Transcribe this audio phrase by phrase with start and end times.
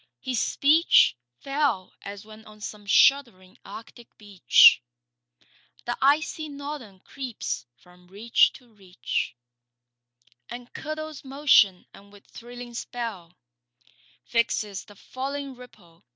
[0.19, 4.81] His speech Fell as when on some shuddering arctic beach
[5.85, 9.35] The icy Northern creeps from reach to reach
[10.49, 13.37] And curdles motion and with thrilling spell
[14.25, 16.03] Fixes the falling ripple.